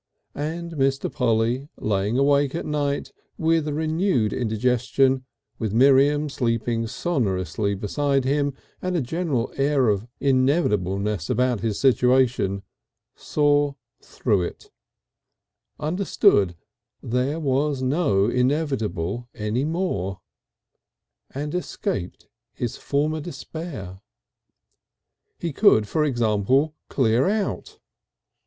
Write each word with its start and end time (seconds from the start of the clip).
And 0.33 0.71
Mr. 0.71 1.13
Polly 1.13 1.69
lying 1.77 2.17
awake 2.17 2.55
at 2.55 2.65
nights, 2.65 3.11
with 3.37 3.67
a 3.67 3.73
renewed 3.75 4.33
indigestion, 4.33 5.25
with 5.59 5.75
Miriam 5.75 6.27
sleeping 6.27 6.87
sonorously 6.87 7.75
beside 7.75 8.25
him 8.25 8.55
and 8.81 8.97
a 8.97 9.01
general 9.01 9.53
air 9.57 9.89
of 9.89 10.07
inevitableness 10.19 11.29
about 11.29 11.59
his 11.59 11.79
situation, 11.79 12.63
saw 13.15 13.73
through 14.01 14.41
it, 14.41 14.71
understood 15.79 16.55
there 17.03 17.39
was 17.39 17.83
no 17.83 18.25
inevitable 18.27 19.29
any 19.35 19.65
more, 19.65 20.21
and 21.29 21.53
escaped 21.53 22.27
his 22.53 22.75
former 22.75 23.21
despair. 23.21 24.01
He 25.37 25.53
could, 25.53 25.87
for 25.87 26.03
example, 26.03 26.73
"clear 26.89 27.27
out." 27.29 27.77